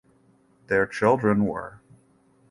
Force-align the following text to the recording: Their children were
Their 0.71 0.87
children 0.87 1.45
were 1.45 1.79